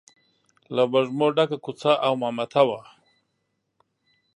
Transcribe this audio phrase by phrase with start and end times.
[0.75, 2.79] له وږمو ډکه کوڅه او مامته وه.